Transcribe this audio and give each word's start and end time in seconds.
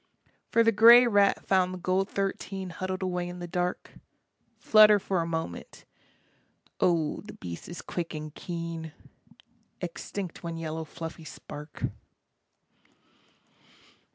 For 0.49 0.63
the 0.63 0.71
grey 0.71 1.05
rat 1.05 1.45
found 1.45 1.75
the 1.75 1.77
gold 1.77 2.09
thirteen 2.09 2.71
Huddled 2.71 3.03
away 3.03 3.27
in 3.29 3.37
the 3.37 3.45
dark, 3.47 3.91
Flutter 4.57 4.97
for 4.97 5.21
a 5.21 5.27
moment, 5.27 5.85
oh 6.79 7.21
the 7.23 7.33
beast 7.35 7.69
is 7.69 7.83
quick 7.83 8.15
and 8.15 8.33
keen, 8.33 8.93
Extinct 9.79 10.41
one 10.41 10.57
yellow 10.57 10.85
fluffy 10.85 11.23
spark. 11.25 11.83